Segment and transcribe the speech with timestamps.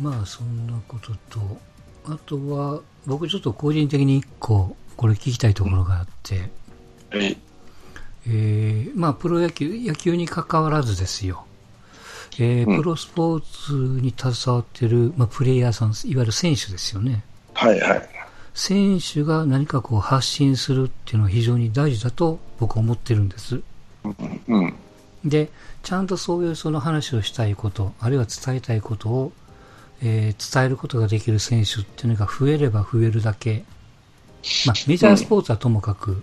[0.00, 1.40] まあ、そんなことと、
[2.06, 6.50] あとは、僕ちょっと個人的に一個、これ聞きたいところがあって、
[7.10, 7.36] はい。
[8.26, 11.46] えーまあ、プロ野球、野球に関わらずですよ。
[12.38, 13.72] えーうんプロスポーツ
[14.02, 17.22] に携わってる、まあ、プレイヤーさん、いわゆる選手ですよね。
[17.52, 18.08] はいはい。
[18.54, 23.60] 選手が何かこう発信するっていうのは非常に大事だと僕は思ってるんです。
[24.48, 24.74] うん。
[25.24, 25.50] で、
[25.82, 29.32] ちゃんとそういうその話をしたいこと、あるいは伝えたいことを、
[30.02, 33.64] えー伝えることができる選手っていうのが増えれば増えるだけ、
[34.66, 36.22] まあ、メジャースポーツはともかく、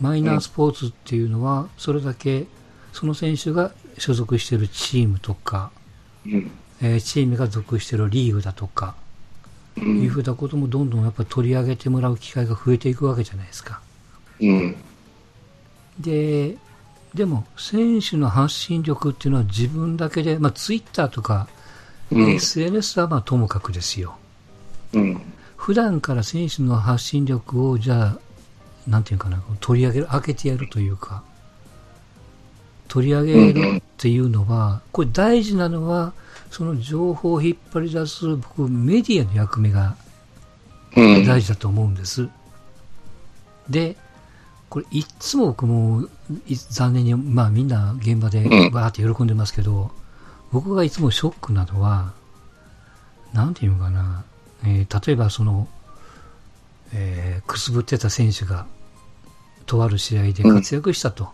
[0.00, 2.46] マイナースポーツっていうのは、それだけ、
[2.92, 5.70] その選手が所属しているチームとか、
[6.26, 6.50] うん。
[6.80, 8.96] えーチームが属しているリーグだとか、
[9.76, 9.80] う。
[9.80, 13.80] いうんふうなこともどんどんやっぱ取り上げてもらう機会が増えていくわけじゃないですか。
[14.40, 14.76] うん。
[15.98, 16.56] で、
[17.14, 21.46] でも、選手の発信力っていうのは自分だけで、まあ、ツイッターとか、
[22.12, 22.30] うん。
[22.30, 24.16] SNS はまあともかくですよ。
[24.92, 25.20] うん。
[25.56, 28.18] 普段から選手の発信力を、じゃあ、
[28.86, 31.22] なんていうかな、取り上げる、開けてやるというか、
[32.88, 36.12] 取り上げるっていうのは、これ大事なのは、
[36.50, 39.96] その情報を引っ張り出す、僕、メディアの役目が
[40.96, 41.24] うん。
[41.24, 42.28] 大事だと思うんです。
[43.68, 43.96] で、
[44.68, 46.08] これ、いっつも僕も、
[46.46, 49.90] い残念に、まあみんな現場でうんわーって喜んでますけど、
[50.52, 52.12] 僕がいつもショックなのは、
[53.32, 54.24] なんていうのかな、
[54.64, 55.66] えー例えばその、
[56.92, 58.66] えーくすぶってた選手が、
[59.66, 61.24] とある試合で活躍したと。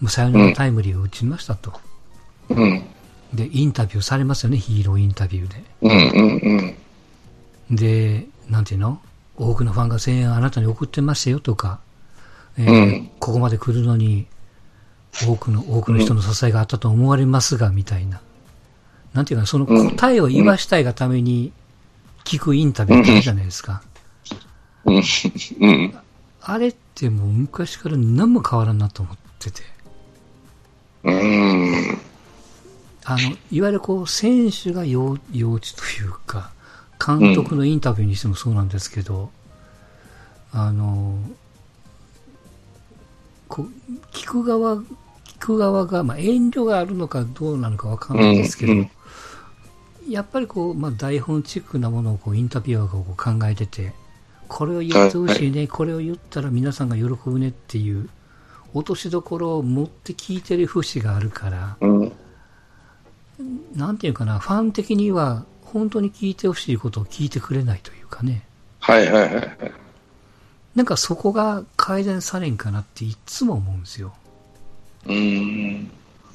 [0.00, 1.72] もうサヨナラタイムリーを打ちましたと。
[2.48, 2.84] うん。
[3.34, 6.76] で、インタビューされますよね、ヒーローインタビューで。
[7.70, 9.00] で、なんていうの？
[9.36, 11.80] 多くのファンが声援をあなたに送ってましたよとか、
[12.56, 14.26] えーうんここまで来るのに、
[15.12, 18.20] 多くの、多くの人の支えがあったと思われますが、みたいな。
[19.12, 21.52] なんていうか、その答えを言わしたいがために
[22.24, 23.82] 聞くインタビューってあるじゃないですか。
[26.42, 29.62] あれってもう昔から何も変わらんなと思ってて。
[31.04, 31.98] うん。
[33.04, 36.52] あの、いわゆるこう、選手が幼幼稚というか、
[37.04, 39.30] 監督のインタビューにしてもそうなんですけど、
[40.52, 41.18] あの、
[43.48, 43.66] こう、
[44.12, 44.84] 聞く側、聞
[45.40, 48.90] く側が、まあ、遠慮があるのかどうなのかわかんないですけど、うん
[50.08, 53.92] やっぱりこう、まあ、台本チックなものをこうインタビュアーがこう考えてて、
[54.48, 58.08] これを言ってほしいね、これを言ったら皆さんが喜ぶねっていう、
[58.74, 62.12] 落としどころを持って聞いてる節があるから、うん。
[63.74, 68.44] なんていうかな、ファン的には本当に聞いてほしいことを聞いてくれないというかね。
[68.80, 69.56] はいはいはい。
[70.74, 74.14] なんかそこが改善されんかなっていつも思うんですよ。
[75.06, 75.88] うん。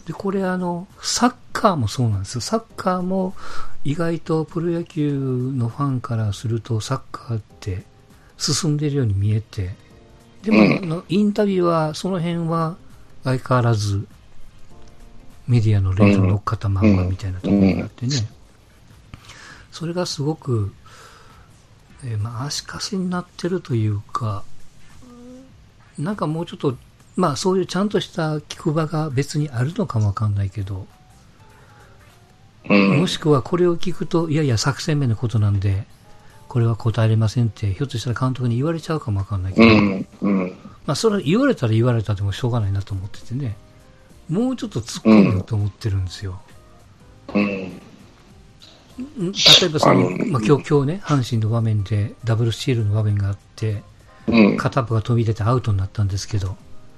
[0.05, 2.41] で、これあの、サッカーもそうなんですよ。
[2.41, 3.33] サッカーも
[3.83, 7.83] 意外とプロ野球のファンからするとサッカーって
[8.37, 9.75] 進んでるように見えて、
[10.43, 12.77] でも、うんあのインタビューは、その辺は
[13.23, 14.07] 相変わらず
[15.47, 18.15] メディアのレールに乗っかったまんまみたいなところがあってね。
[19.71, 20.73] それがすごく、
[22.03, 24.43] えーまあ、足かせになってるというか、
[25.97, 26.77] なんかもうちょっと、
[27.15, 30.87] まあそういうちゃんとした聞く場が別にあるのかもわかんないけど、
[32.69, 33.07] うんも。
[33.07, 35.85] しくはこれを聞くと、いやいや作戦面のことなんで、
[36.47, 40.07] これは答えれませんって、ひょっとしたら監督に言われちゃうかもわかんないけど、うん。
[40.21, 40.55] うん。
[40.85, 43.55] まあそれは言われたら言われたでもしょうがないなと思っててね、
[44.29, 46.41] もうちょっと突っ込むと思ってるんですよ。
[47.33, 47.43] うん。
[47.43, 47.71] ん
[48.97, 53.83] 例えばその、まあ、今日、今日ね、阪神の場面でダブルスチールの場面があって、
[54.27, 54.57] うん。
[54.57, 56.57] 片っぽが飛び出てアウトになったんですけど、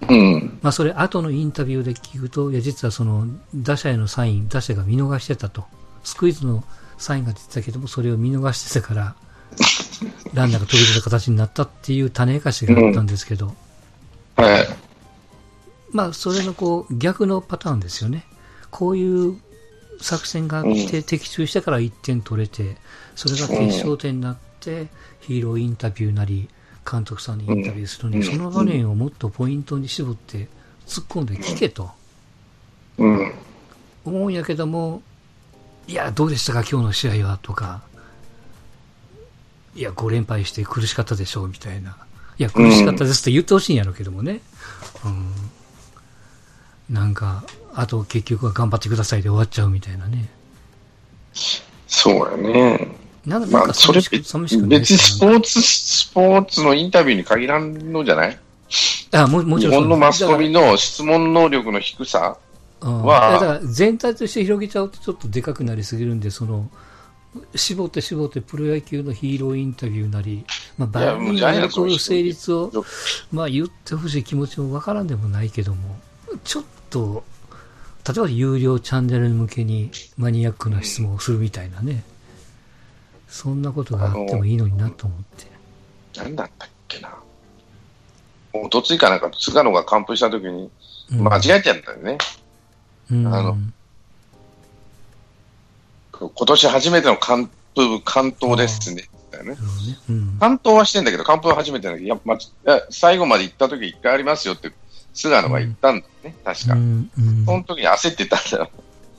[0.09, 0.59] うん。
[0.61, 5.65] まあそれ後のインタビューで聞くと、いや実はその打者へのサイン、打者が見逃してたと。
[6.03, 6.63] スクイズの
[6.97, 9.15] サインが出てたけども、それを見逃してたから、
[10.33, 13.55] ランナーが飛び出た形になったっていう種明かしがあったんですけど、
[14.35, 14.67] はい。
[15.91, 18.25] まあそれのこう逆のパターンですよね。
[18.69, 19.37] こういう
[20.01, 22.77] 作戦があって、的中してから1点取れて、
[23.15, 24.87] それが決勝点になって、
[25.21, 26.49] ヒーローインタビューなり、
[26.89, 30.47] 監督さんにインタビューするのに、うんその場面をもっとポイントに絞って
[30.85, 31.89] 突っ込んで聞けと。
[32.97, 33.33] うん。
[34.05, 35.01] 思うんやけども、
[35.87, 37.81] いや、どうでしたか、今日の試合は、とか、
[39.75, 41.97] いや、5連敗して苦しかったでしょう、みたいな。
[42.37, 44.41] いや、苦しかったですって言ってほしいんやろうけどもね。
[45.05, 45.33] うん。
[46.89, 47.43] なんか、
[47.73, 50.29] あと結局は頑張ってくださいで終わっちゃうみたいなね。
[51.87, 52.96] そうやね。
[53.27, 58.39] なんか、まあ、それ寂しく、寂しくない別にスポーツ、スポーツのインタビューに限らんのじゃない？
[59.11, 62.37] あももち日ろんそう本のマスコだミの質問能力の低さ
[62.79, 63.31] は。
[63.31, 66.69] だから全体として広げちゃうとちょっとでかくなりすぎるんで、その、
[67.53, 70.45] 絞って絞ってプロ野球のヒーローインタビューなり、
[70.77, 72.85] まあ、いや万人もうジャイアンツのが喜ぶ成立をよ、
[73.31, 75.97] まあ、言ってほしい気持ちもわからんでもないけども、
[76.43, 77.23] ちょっと、
[78.07, 82.03] 例えば有料チャンネル向けにマニアックな質問をするみたいなね、
[83.27, 86.19] そんなことがあってもいいのになと思って。
[86.19, 87.15] なんだったっけな。
[88.53, 90.69] おとついかなんか、菅野が完封したときに、
[91.11, 92.17] うん間違えちゃったよね。
[93.09, 93.57] うんあの
[96.11, 99.03] 今年初めての完封、完投ですね。
[99.43, 99.55] ね
[100.09, 104.71] うん完投はしてんだけど、完封は初めてだけど、いや、まいや最後まで行ったとき一回ありますよって、
[105.13, 106.73] 菅野が言ったんだよね、確か。
[106.73, 108.69] うんうんその時に焦ってたんだよ。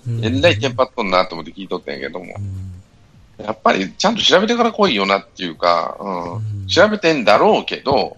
[0.07, 2.41] うんえらいテンパっとんなと思って聞いとったんやけどもう。
[2.41, 2.68] ん
[3.39, 6.67] やっぱりちゃんと調べてから来いよなっていうか、うんうん。
[6.67, 8.17] 調べてんだろうけど、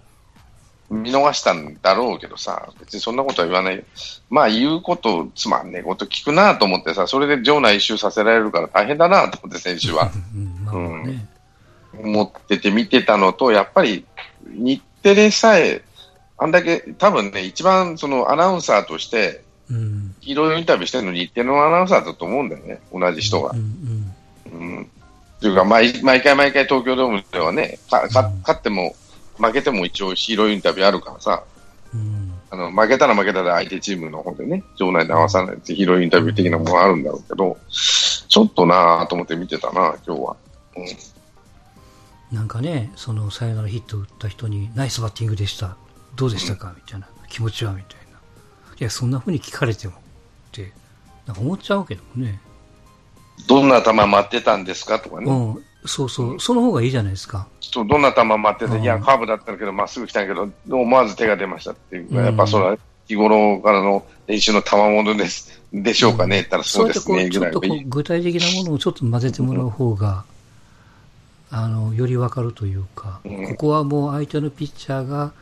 [0.90, 3.84] 見逃したんだろうけどさ、別にそんなことは言わない。
[4.28, 10.10] まあ言うこと、つまんねえこと聞くなと思ってさ、それで場内一周させられるから大変だなと思って選手は。
[10.72, 11.28] うん。
[12.02, 14.04] 思ってて見てたのと、やっぱり
[14.46, 15.82] 日テレさえ、
[16.38, 20.14] あんだけ多分ね、一番そのアナウンサーとして、うん。
[20.22, 23.50] いろいろインタビューしてるの日テレのアナウンサーだと思うんだよね、同じ人が。
[23.50, 23.56] う。
[23.56, 24.14] ん。
[24.52, 24.90] うん
[25.40, 28.94] というか毎、毎回毎回東京ドームではね、かか勝っても
[29.38, 31.44] 負けても一応ヒーローインタビューあるからさ、
[31.94, 32.32] うん。
[32.50, 40.36] あの負けたら負けたら相手チームの方でね、場内で合わさないってヒーローインタビュー的なものがあるんだろうけど、ちょっとなぁと思って見てたな、今日は。
[42.32, 45.76] なんかね、そのサヨナラヒット打った人に、ナイスバッティングでした、
[46.16, 46.74] どうでしたか？
[46.76, 47.72] みたいな、気持ちは？
[47.72, 48.18] みたいな。
[48.78, 49.96] いや、そんな風に聞かれてもっ
[50.52, 50.72] て、
[51.26, 52.40] なんか思っちゃうけどもね。
[53.46, 55.30] どんな球待ってたんですかとかね。
[55.30, 57.46] うん、そうそう、その方がいいじゃないですか。
[57.60, 67.84] そうどんな球待ってて、うんいや、カーブだったけど、まっすぐ来たけど、思わず手が出ましたっていう、うんやっぱそれは日頃からの練習の賜物です、でしょうかね、言ったらそうですね、ぐらい。
[67.86, 70.24] 具体的なものをちょっと混ぜてもらう方が、
[71.50, 75.32] あの、よりわかるというか、うんここはもう相手のピッチャーが、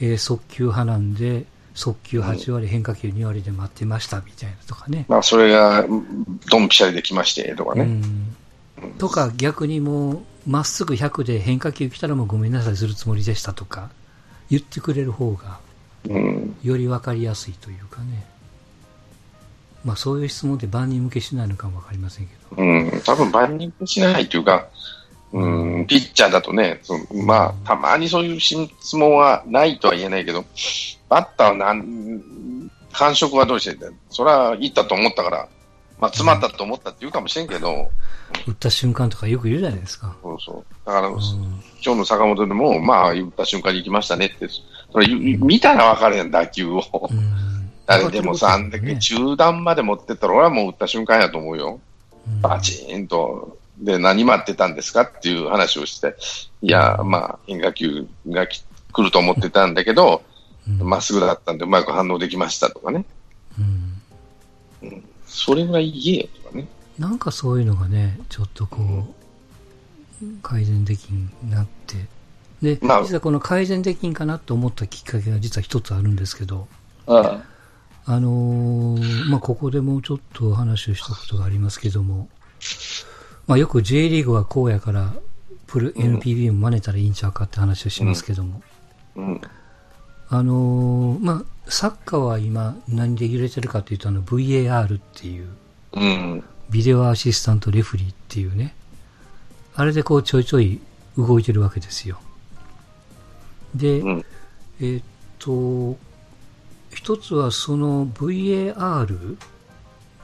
[0.00, 5.04] えー速球派なんで、速球8割、変化球2割で待ってましたみたいなとかね。
[5.08, 7.84] まあ、それが、うんドンピシャリできまして、とかうね。
[7.84, 8.34] ん
[8.98, 13.90] とか逆にもうまっすぐ100で変化球来たらもうごめんなさいするつもりでしたとか
[14.50, 15.58] 言ってくれる方が
[16.08, 16.56] うん。
[16.62, 18.26] より分かりやすいというかね
[19.84, 23.02] まあそういう質問って万人向けしないのかも分かりませんけどうん。
[23.04, 24.66] 多分、万人しないというか、
[25.32, 28.56] うん、ピッチャーだとね、そのまあ、たまにそういう質
[28.92, 30.44] 問はないとは言えないけど、
[31.14, 33.86] バッターはなん、感触はどうして。
[34.10, 35.48] それは、いったと思ったから、
[36.00, 37.88] まあ、詰まったと思ったって言うかもしれんけど、
[38.48, 40.64] 打った瞬間とかよく言うじゃないですか、そうそう。
[40.84, 41.20] だから、うん
[41.84, 44.48] 今日の坂本でも、まあ、打った瞬間に行きましたねって、
[44.92, 46.82] それ見たら分かるやん、打球を。
[47.08, 51.80] うん、誰でもさ、あんだけね中段まで持ってったら、俺はもう打った瞬間やと思うよ。
[52.26, 53.58] うんバチーンと。
[53.78, 56.16] で、何待ってたんですかっていう話をして、
[56.62, 60.22] いや、まあ、変化球がき来ると思ってたんだけど、
[60.68, 60.78] うん。
[60.88, 63.04] まっすぐだったんで、うまく反応できましたとかね。
[63.58, 65.04] うん。
[65.26, 66.68] それぐらい言えよとかね。
[66.98, 72.06] なんかそういうのがねちょっとこう改善できんなって。
[72.62, 73.02] で、まあ。
[73.02, 76.68] 実はこの改善できんかなと思ったきっかけが実は一つあるんですけど。
[77.06, 77.42] あ
[78.06, 78.20] あ。
[78.20, 82.28] のーまあ、ここでもうちょっとお話をしたことがありますけども、
[83.46, 85.14] まあ、よく J リーグはこうやから、
[85.66, 88.62] プル NPB も真似たらいいんちゃうかって話をしますけども、
[89.16, 89.40] うん。
[90.36, 91.32] あのーま
[91.66, 95.48] あ、サッカーは今何で揺れてるかというと、あの VAR っていう、
[95.92, 96.44] うん。
[96.70, 98.74] ビデオアシスタントレフリーっていうね、
[99.74, 100.80] あれでこうちょいちょい
[101.16, 102.18] 動いてるわけですよ。
[103.74, 104.24] で、うん。
[104.80, 105.04] えーっ
[105.38, 105.98] と、
[106.92, 109.36] 一つはその VAR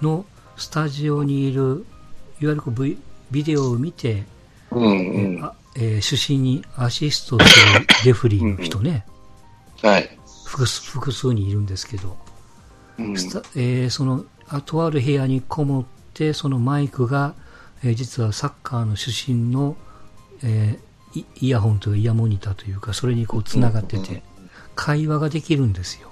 [0.02, 0.24] の
[0.56, 1.84] スタジオにいる、
[2.40, 2.98] いわゆるこう、v、
[3.30, 4.24] ビデオを見て、
[4.70, 5.36] うん。
[5.36, 5.44] うん。
[5.44, 9.06] あえー主審にアシストするレフリーの人ね、
[9.82, 10.18] はい。
[10.46, 12.16] 複数複数にいるんですけど、
[12.98, 13.10] うん。
[13.12, 15.84] えーそのあとある部屋にこもっ
[16.14, 17.34] て、そのマイクが、
[17.84, 19.76] えー実はサッカーの主審の、
[20.42, 24.22] えーイイヤホンというかイヤモニターというか、それにこう繋がってて、
[24.76, 26.08] 会話ができるんですよ。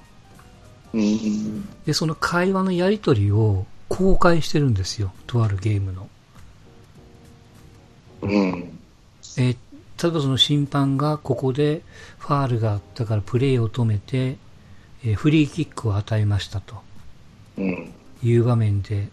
[0.93, 1.69] うん。
[1.87, 5.13] で、その会話のやり取りを公開してるんですよ。
[5.29, 6.09] とあるゲームの。
[8.23, 8.79] うん。
[9.37, 9.57] えー
[10.01, 11.83] 例えばその審判がここで
[12.19, 14.37] ファールがあったからプレーを止めて、
[15.05, 16.77] えーフリーキックを与えましたと
[17.57, 17.93] うん。
[18.23, 19.09] いう場面で、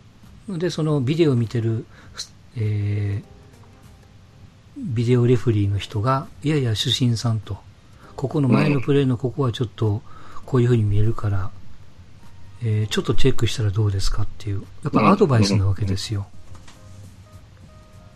[0.50, 1.86] で、そのビデオを見てる、
[2.56, 3.36] えー
[4.77, 7.58] ビデオレフリーの人が、いやいや、主審さんと、
[8.18, 10.01] ここの前のプレーのここはちょっと
[10.46, 11.50] こういう風に見えるから、
[12.62, 16.27] えーちょっとチェックしたらどうですかっていう、やっぱアドバイスなわけですよ。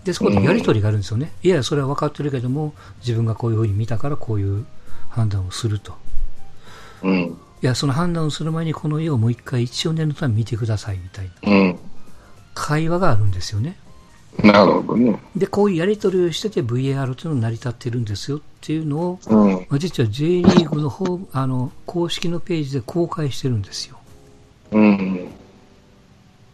[0.10, 1.32] で、そこでやりとりがあるんですよね。
[1.44, 4.66] いや、それは分かってるけども、自分がこういうふうに見たからこういう
[5.10, 5.94] 判断をすると。
[7.04, 7.20] うん。
[7.20, 11.80] いや、その判断をする前にこの絵をもう一回一応念のため見てくださいみたいなうん。
[12.56, 13.78] 会話があるんですよね。
[14.44, 15.20] なるほどね。
[15.36, 19.54] で、こういうやり取りをしてて VAR というのが成り立ってるんですよっていうのを、うん。
[19.70, 23.98] まあ実は J リーグの方、あの、公式のページで公開してるんですよ。
[24.72, 25.28] うん。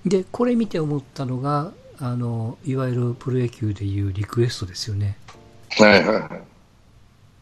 [0.05, 5.17] で、これ見て思ったのが、あの、いわゆるプロ野球でいうリクエストですよね。
[5.77, 6.29] はいはいはい。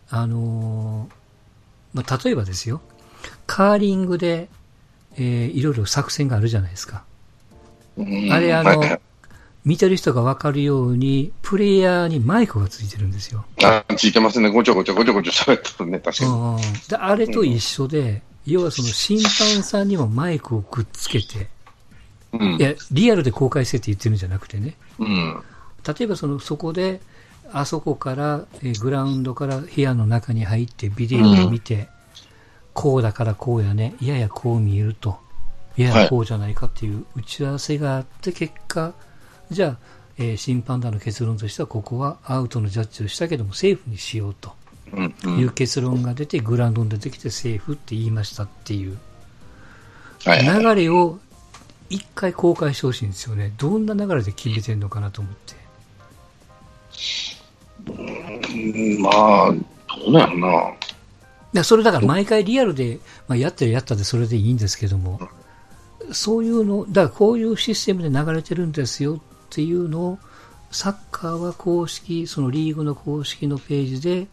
[0.09, 1.09] あの
[1.93, 2.81] まあ、例えばですよ、
[3.47, 4.49] カーリングで、
[5.15, 7.03] えーいろいろ作戦があるじゃないですか。
[7.97, 8.83] うんあれあの
[9.65, 13.45] 見てる人がわかるように、プレイヤーにマイクがついてるんですよ。
[13.63, 14.49] あ、ついてますね。
[14.49, 16.31] ごちょごちょごちょごちょ喋ってるね、確かに。
[16.31, 16.57] うん
[16.89, 21.47] であれと一緒で、要はその審判さんにもマイクをくっつけて、
[22.33, 22.59] うんい。
[22.59, 25.43] や、リアルで公開してって言ってるんじゃなくてね、うん。
[25.87, 27.01] 例えばその、そこで、
[27.51, 31.87] あそこから、えーグラウンドから部屋の中に入ってビデオを見て、
[32.73, 35.17] こうだからこうやね、ややこう見えると、
[35.77, 38.93] ややこうじゃないかっていう打ち合わせがあって、結果、
[39.51, 39.77] じゃあ、
[40.17, 44.53] えー審判団の結論としては、ここはアウトのジャッジをしたけども、セーフにしようと
[44.91, 45.15] うん。
[45.25, 45.29] う。
[45.29, 48.97] いうん結論が出て、グラウンドに出てきてセーフって言いましたっていう。
[50.25, 51.19] 流れを
[51.89, 53.53] 一回公開してほしいんですよね。
[53.57, 55.63] どんな流れで決めてんのかなと思って。
[57.87, 60.73] うんまあ、どうなんやろな。
[61.53, 65.19] でそれだから毎回リアルで、まあ、やってるやったでそれでいいんですけども、
[66.11, 70.19] そういうの、だからこういうシステムで流れてるんですよっていうのを、
[70.71, 74.27] サッカーは公式、そのリーグの公式のページで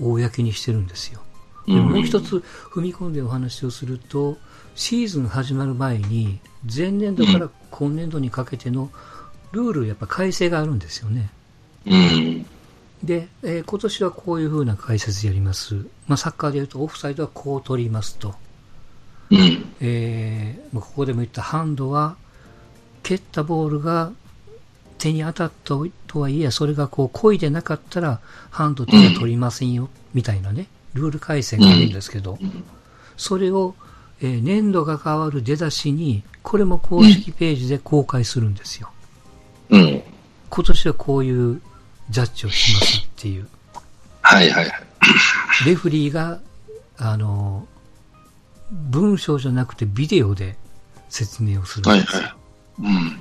[0.00, 1.20] 公にしてるんですよ。
[1.66, 4.36] でうんもう一つ踏み込んでお話をすると、
[4.76, 8.90] シーズン始まる前に、前年度から今年度にかけての
[9.52, 11.30] ルール、やっぱ改正があるんですよね。
[11.86, 12.46] うん。
[13.02, 15.86] で、えー今年はこういうふうな解説やります。
[16.06, 18.34] まあ、サッカーで言うとオフサイドはこう取りますと。
[19.30, 19.64] うん。
[19.80, 22.16] えーまあここでも言ったハンドは、
[23.02, 24.12] 蹴ったボールが
[24.98, 25.74] 手に当たった
[26.06, 32.38] とはいえ、それがこう、故意でなかったら、ハンド手が取りませんよ、みたいなね、ルール改正があるんですけど、
[33.16, 33.74] それを、
[34.20, 38.90] えー年度が変わる出だしに、これも公式ページで公開するんですよ。
[39.70, 40.02] うん。
[40.48, 41.60] 今年はこういう
[42.10, 43.48] ジャッジをしますっていう。
[44.22, 44.72] はいはいはい。
[45.66, 46.40] レフリーが、
[46.98, 47.66] あの、
[48.70, 50.56] 文章じゃなくてビデオで
[51.08, 52.22] 説明をするんですよ。
[52.22, 52.34] はいはい。
[52.78, 53.16] うん。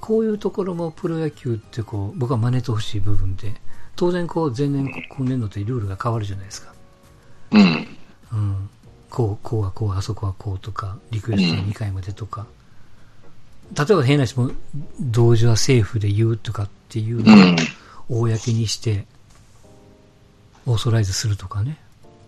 [0.00, 3.54] こういうところもプロ野球ってこう、僕は真似てほしい部分で、
[3.96, 6.74] 当然こう前年、今年度とルールが変わるじゃないですか。
[7.52, 7.88] うん。
[8.32, 8.70] うん。
[9.14, 12.46] こう、こうはこう、あそこはこうとか、リクエストの2回までとか。
[13.78, 14.50] 例えば変な人も、
[15.00, 17.56] 同時はセーフで言うとかっていうのうん。
[18.08, 19.06] を公にして、
[20.66, 21.78] オーソライズするとかね。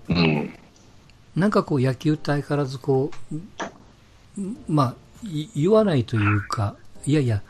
[0.09, 0.55] うん。
[1.35, 7.43] なんかこう野球って相変わらずこう、んまあ、い言わないというか、いやいや、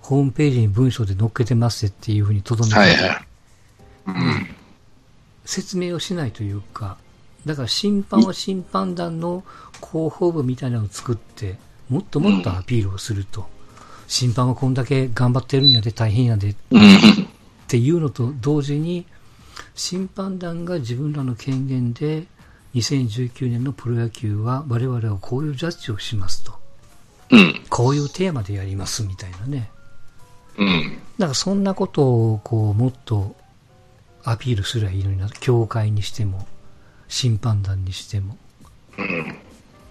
[0.00, 3.26] ホームページに文章で載っけてますっていうふうにとどめて、はいはい。
[4.08, 4.48] うん。
[5.44, 6.98] 説明をしないというか、
[7.46, 9.44] だから審判は審判団の
[9.74, 11.56] 広報部みたいなのを作って、
[11.88, 13.46] もっともっとアピールをすると。
[14.06, 16.80] 審判はこんだけ頑張ってるんやで、大変やでっうん。
[17.68, 19.06] ていうのと同時に、
[19.74, 22.26] 審判団が自分らの権限で、
[22.74, 26.54] 2019年のプロ野球は我々はこういうジャッジをしますと。
[27.30, 27.62] うん。
[27.68, 29.70] こういうテーマでやりますみたいなね。
[30.58, 30.98] うん。
[31.18, 33.36] だからそんなことをこうもっと
[34.24, 35.28] アピールすればいいのにな。
[35.28, 36.46] 協会にしても、
[37.10, 38.38] 審判団にしても。
[38.96, 39.36] うん。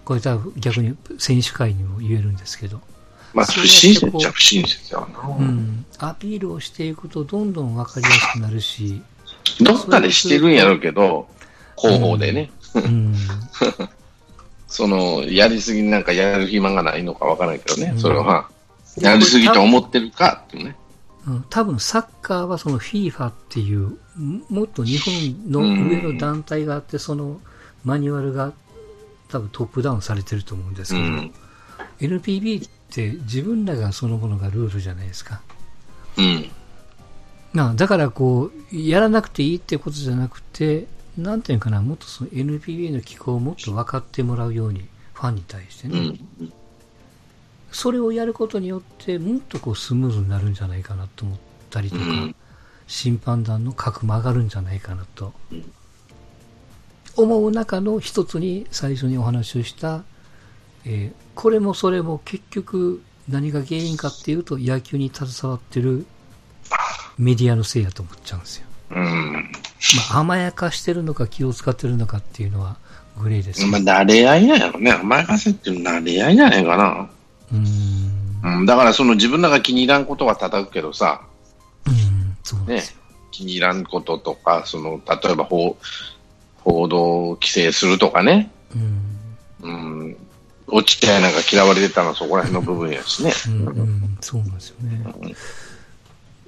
[0.04, 2.80] これ多分逆に選手会にも言えるんですけど。
[3.32, 5.06] まあ、不親切っちゃ不親切やな。
[5.28, 5.84] うん。
[5.98, 9.00] アピールをしていくとどんどんわかりやすくなるし、
[9.60, 11.28] どっかでしてるんやろうけど、
[11.78, 12.50] 広報でね。
[12.74, 13.14] うん。
[14.66, 17.92] その、やりすぎなんかやる暇がないのかわからないけどね。
[17.94, 18.48] うんそれは、
[18.98, 20.76] やりすぎと思ってるかっていうね。
[21.26, 27.40] うん多分サッカーはその FIFA っていう、ももっと日本の上の団体があって、その
[27.84, 28.52] マニュアルが
[29.28, 31.32] 多分トップダウンされてると思うんですけど、うん。
[31.98, 35.40] NPB って自分らがそのものがルールじゃないですか。
[36.18, 36.50] うん。
[37.54, 40.86] なあだからこう、やらなくていいってことじゃなくて、
[41.16, 46.52] なんていうかな、もっとその NPB の機構をもっと分かってもらうように、ファンに対してね、うん。
[47.72, 51.38] それをやることによって、もっとこうスムーズになるんじゃないかなと思っ
[51.70, 52.34] たりとか、うん
[52.90, 55.72] 審判団の格も上がるんじゃないかなとうん
[57.16, 60.04] 思う中の一つに最初にお話をした、
[60.84, 66.04] えーこれもそれも結局何が原因かっていうと野球に携わってる
[67.16, 68.66] メディアのせいやと思っちゃうんですよ。
[68.90, 69.32] うん。
[70.10, 72.76] まあ、甘やかしてるのか気を使ってるのかっていうのは
[73.16, 74.92] グレーですよまあ、慣れ合いなんやろね。
[74.92, 77.10] 甘やかせっていうのは慣れ合いじゃないかな。
[77.52, 78.58] うーん。
[78.58, 81.22] うん、だからその自分らが気に入らんことは叩くけどさ、
[82.56, 83.00] うん、そうなんですよ。
[83.30, 85.76] 気に入らんこととか、その、例えば報
[86.62, 89.10] 報道規制するとかね、うん。
[89.62, 90.16] うん、
[90.68, 93.32] 落ちてなんか嫌われてたのはそこら辺の部分やしね。
[93.48, 95.34] うん、うん、そうなんですよね。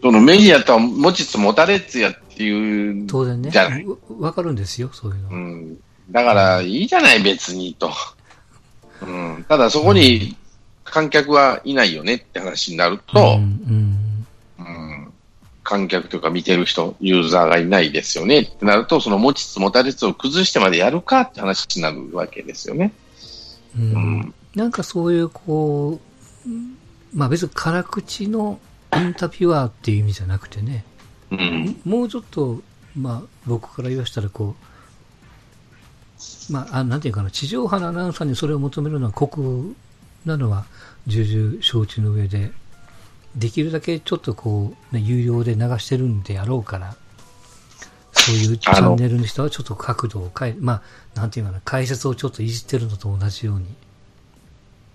[0.03, 3.87] そのメディアとは持ちつ持たれつやっていう、当然ねじゃない。。
[3.87, 5.29] わわかるんですよ、そういうの。
[5.29, 5.79] うん。
[6.11, 7.91] だから、いいじゃない、別に、と。
[9.03, 9.45] うん。
[9.49, 10.37] ただ、そこに
[10.85, 13.92] 観客はいないよねって話になると、うん、うん
[15.73, 22.93] 観客というか見てる人、ユーザーがいないですよねってなると、その持ちつ持たれつを崩してまでやるかって話になるわけですよね。
[23.79, 24.35] うん。
[24.55, 25.99] なんかそういう、こ
[26.47, 26.77] う、うん
[27.15, 28.59] まあ別に辛口の
[28.95, 30.85] インタビュアーっていう意味じゃなくてね、
[31.31, 31.81] うん。
[31.85, 32.61] もうちょっと、
[32.95, 34.55] まあ僕から言わしたらこ
[36.49, 39.75] う、まあ、あなんていうかな、地上波のアナウンサーにそれを求めるのは酷
[40.27, 40.67] なのは
[41.07, 42.51] 重々承知の上で、
[43.37, 46.97] できるだけちょっとこう、ね、有料で流してるんであろうから、
[48.13, 50.83] そういうチャンネルの人はちょっと角度を変え、ま
[51.15, 53.67] あ、なんていうかな、解説をちょっといじってるのと同じように。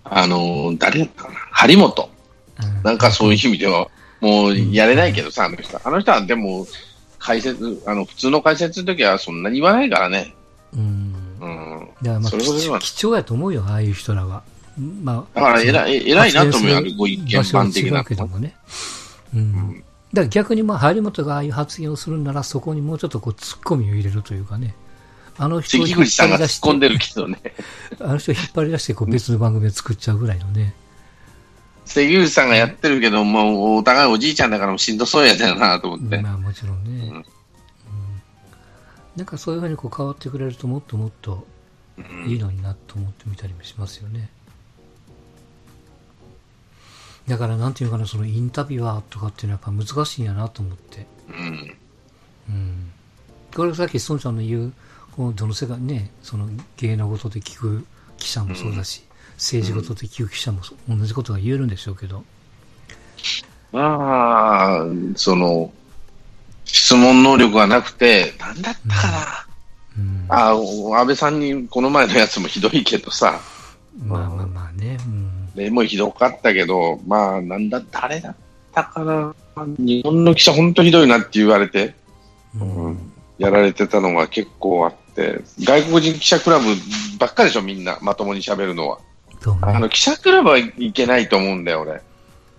[0.03, 2.10] あの、誰やったかな張本。
[2.60, 3.88] うんなんかそういう意味では、
[4.20, 5.79] もうやれないけどさ、あの人。
[5.84, 6.65] あの人はでも、
[7.20, 10.34] 解説、あの、普通の解説の時はそんなに言わないからね。
[10.74, 11.13] うん。
[11.39, 11.89] うん。
[12.01, 12.27] だからま
[12.77, 14.44] あ貴重やと思うよ、ああいう人らは。
[14.77, 18.55] まあ、だから偉い、偉いなと思うよ、ご意見番的な違うけどもね。
[19.34, 19.84] うん。
[20.13, 24.75] だから逆にまあ、張本がああいう発言をするなら、そこにもうちょっとこう、突っ込みを入れるというかね。
[25.39, 27.39] あの人を引っ張り出して、込んでるけどね。
[28.00, 30.74] あの人を引っ張り出して、こう、別の番組を作っちゃうぐらいのね。
[31.86, 36.19] 関口さんがやってるけど、もうお互いおじいちゃんだからしんどそうやだよなと思って。
[36.19, 37.07] まあもちろんね。
[37.07, 37.25] うんうん
[39.17, 41.47] なんかそういうふうにこう変わってくれるともっともっと
[42.28, 44.30] いいのになと思ってみたりもしますよね。
[47.28, 51.06] だからなんていうかな、そのインタビュアーとかっていうのはやっぱ難しいんやなと思って。
[51.28, 51.78] うん。
[52.50, 52.92] うん。
[53.54, 54.74] これさっき孫ちゃんの言う、
[55.12, 57.86] このどの世界ね、その芸能事で聞く
[58.18, 59.04] 記者もそうだし、
[59.36, 62.24] 政治事で聞く記者も同じことが言えるんでしょうけど。
[63.72, 64.86] まあ、
[65.16, 65.74] その、
[66.63, 69.48] 質問能力がなくて、なんだったかな。
[69.98, 70.26] うん。
[70.30, 73.42] あ、安倍さんにこの前のやつもひどいけどさ、
[74.06, 74.98] まあまあまあね。
[75.06, 75.37] うん。
[75.58, 78.36] でもひどかったけど、まあ、なんだ、誰だっ
[78.74, 79.34] たかな。
[79.80, 81.96] 日本の記者本当ひどいなって言われて、
[82.56, 86.65] うんやられてたのが結構あって、外国人記者クラブ
[87.20, 89.00] ばっかりでしょ、みんな、まともに喋るのは。
[89.41, 92.02] そうねあの、記者クラブはいけないと思うんだよ、俺。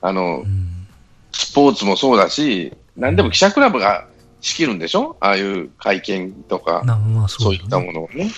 [0.03, 0.87] あのう、ん。
[1.33, 4.07] スポーツもそうだし、何でも記者クラブが
[4.41, 5.17] 仕切るんでしょ？
[5.21, 8.31] ああいう会見とか、まあまあそそうういったものをね。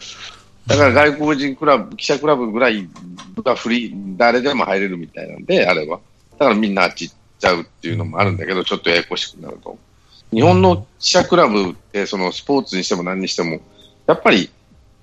[0.71, 2.89] だから外国人クラブ、記者クラブぐらい
[3.43, 5.99] がフリー、誰でも入れるみたいなんで、あれば。
[6.39, 9.77] だからみんなあっち行っちゃうっていうのもあるんだけど、ちょっとややこしくなると。
[10.33, 13.61] 日本の記者クラブって、そのスポーツにしても何にしても、
[14.07, 14.49] やっぱり、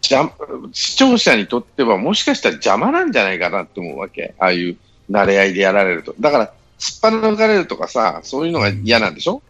[0.01, 0.31] 邪
[0.71, 4.35] 視聴者にとってはもしかしたら邪魔なんじゃないかなって思うわけ。
[4.39, 4.77] ああいう
[5.11, 6.15] 慣れ合いでやられると。
[6.17, 9.41] だから、すっぱ抜かれるとかさ、そういうのが嫌なんでしょ？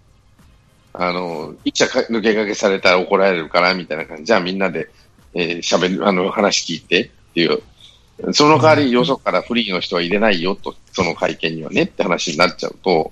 [0.94, 4.24] あの、一社か抜け駆けされたら怒られるからみたいな感じ。
[4.24, 4.90] じゃあみんなで、
[5.38, 7.62] えー、喋る、あの、話聞いてっていう。
[8.34, 13.12] その代わり、よそからフリーの人は入れないよと、その会見にはねって話になっちゃうと、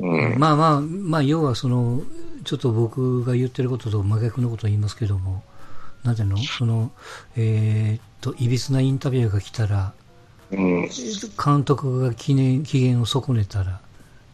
[0.00, 0.38] うん。
[0.38, 2.02] まあまあ、まあ、要はその、
[2.44, 5.44] ちょっと僕が言ってることと真逆のことを言いますけども、
[6.02, 6.38] なんていうの？
[6.38, 6.90] その、
[7.36, 9.92] えーっと、いびつなインタビューが来たら、
[10.50, 10.88] うん。
[11.44, 13.80] 監督が記念、機嫌を損ねたら、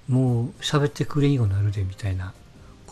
[0.08, 2.32] もう喋ってくれんようになるで、みたいな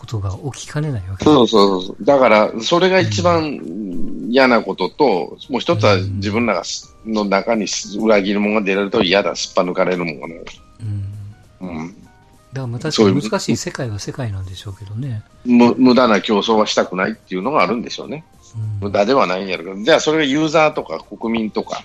[0.02, 2.04] ことが起きかねないわけそうそうそう。
[2.04, 7.66] だから、それが一番嫌なことと、もう一つは自分らがすの中に
[8.00, 10.42] 裏切るものが出ると嫌だ、すっぱ抜かれるものがね。
[11.60, 11.68] うん。
[11.68, 11.88] うん。
[11.88, 12.02] だか
[12.52, 15.22] らまあ確かに難しい世界は世界なんでしょうけどね。
[15.44, 18.24] む無駄な競争はしたくないっていうのがあるんでしょうね。
[18.56, 18.88] うん。
[18.88, 21.84] 無駄ではないんやろうけど、じゃあそれがユーザーとか国民とか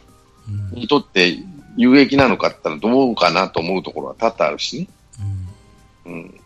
[0.50, 0.80] うん。
[0.80, 1.38] にとって
[1.76, 4.88] 有益なのかって言ったらどうかなと思うところは多々あるしね。
[6.06, 6.40] うんうん。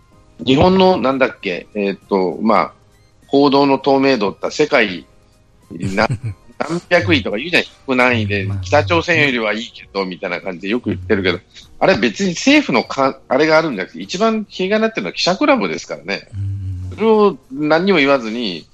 [0.46, 2.74] 日本のなんだっけ、えーっと、まあ、
[3.28, 5.06] 報道の透明度って世界
[5.72, 6.08] な
[6.70, 11.40] 何百位とか言うじゃん、低難易でまあ、北朝鮮よりはいいけど、みたいな感じでよく言ってるけど、
[11.80, 16.28] あれ別に政府のか、あれがあるんじゃなくて、一番気がなってるのは記者クラブですからね。
[16.34, 16.96] うん。
[16.96, 18.68] それを何にも言わずに、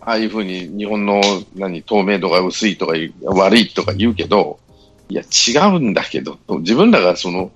[0.00, 1.20] ああいうふうに日本の
[1.56, 2.92] 何透明度が薄いとか
[3.24, 4.60] 悪いとか言うけど、
[5.08, 6.58] いや違うんだけど、と。
[6.60, 7.50] 自分らがその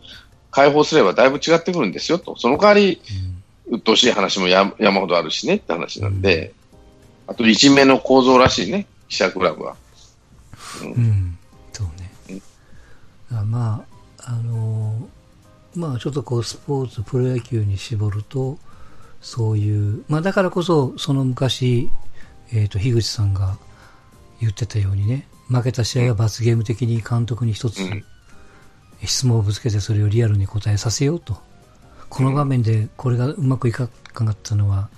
[0.50, 2.34] 解放すればだいぶ違ってくるんですよと。
[2.36, 3.00] その代わり、
[3.70, 6.52] 鬱陶しい話もや山ほどあるしねって話なんで、
[7.26, 9.76] あと、いじめの構造らしいね、記者クラブは。
[10.82, 11.38] うん、
[11.72, 11.86] そう
[12.32, 12.42] ね。
[13.30, 13.84] あま
[14.18, 18.58] あ、あのー、まあ、ちょっとこう、スポーツ、プロ野球に絞ると、
[19.20, 21.88] そういう、まあ、だからこそ、その昔、
[22.52, 23.56] えっ、ー、と、樋口さんが
[24.40, 27.80] 言ってたようにね、負けた試合は罰ゲーム的に監督に一つ、
[29.04, 31.49] 質問をぶつけてそれをリアルに答えさせようと。
[32.10, 34.90] この場面でこれがうまくいかなかったのは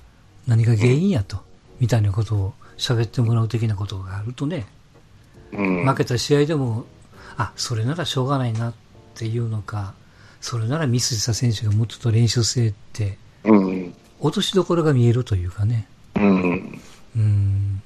[0.46, 1.38] 何が原因やと、
[1.78, 4.66] みたいなことを喋ってもらう的なことがあるとね、
[5.52, 6.86] 負けた試合でも、
[7.36, 8.74] あ、それならしょうがないなっ
[9.14, 9.94] ていうのか、
[10.40, 13.18] それならミスした選手がもうちょっと練習せって、
[14.20, 15.86] 落としどころが見えるというかね。
[16.16, 16.80] うん。
[17.16, 17.82] うん。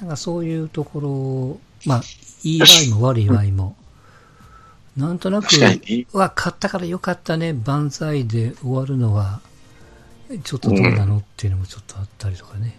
[0.00, 2.02] なんかそういうところを、まあ、
[2.44, 3.76] いい場合も悪い場合も、
[4.98, 5.46] なんとなく、
[6.12, 9.40] は、勝ったからよかったね、万歳で終わるのは、
[10.42, 12.76] ちょっとどうなのっていうのもちょっとあったりとかね、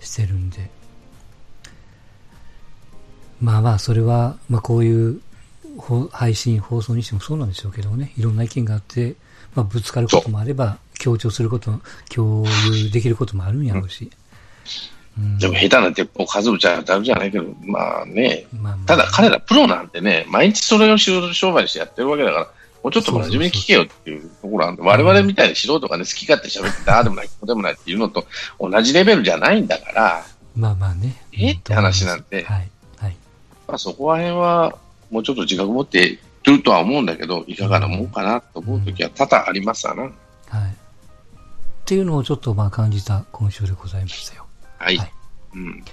[0.00, 0.68] してるんで。
[3.40, 5.20] まあまあ、それは、まあこういう
[6.10, 9.14] 配信、放送にしてもそうなんでしょうけどね、いろんな意見があって、
[9.54, 11.80] まあぶつかることもあれば、強調すること、
[12.12, 14.10] 共有できることもあるんやろうし。
[15.38, 22.44] でも下手な鉄砲数打ちゃダメじゃないけど、まあね、まあまあ、ただ彼らプロなんてね、毎日それを仕事商売にしてやってるわけだから、
[22.82, 28.26] もうちょっと真面目に聞けよっていうところなんで、我々みたいに素人がね、好き勝手喋って、ああでもない、こうでもないっていうのと
[28.58, 30.24] 同じレベルじゃないんだから、
[30.56, 31.22] まあまあね。
[31.32, 32.70] えって話なんで、はい。
[32.96, 33.16] はい。
[33.68, 34.76] まあそこら辺は、
[35.10, 40.08] もうちょっと自覚持ってるとは思うんだけど、いかがなもんかなと思うときは多々ありますわな、うん。
[40.48, 40.70] はい。
[40.70, 40.74] っ
[41.84, 44.39] ていうのをちょっとまあ感じた今週でございましたよ。
[44.80, 44.96] はい。
[44.96, 45.12] はい、
[45.54, 45.84] うん。